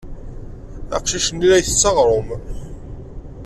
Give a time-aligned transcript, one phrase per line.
[0.95, 2.29] Aqcic-nni la ittett aɣrum.